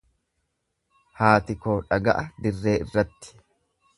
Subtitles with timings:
[1.19, 3.37] Haati koo dhaga'a dirree irratti.